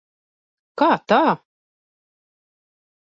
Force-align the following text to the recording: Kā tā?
Kā 0.81 0.87
tā? 1.13 1.19